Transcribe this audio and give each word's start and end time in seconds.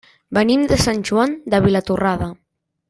Venim 0.37 0.63
de 0.71 0.79
Sant 0.85 1.05
Joan 1.11 1.37
de 1.55 1.63
Vilatorrada. 1.69 2.35